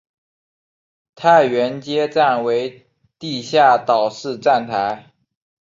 [1.13, 5.13] 太原街站为地下岛式站台。